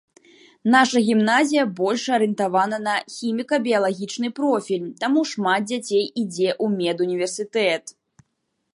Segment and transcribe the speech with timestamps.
[0.75, 7.83] Наша гімназія больш арыентавана на хіміка-біялагічны профіль, таму шмат дзяцей ідзе у медуніверсітэт.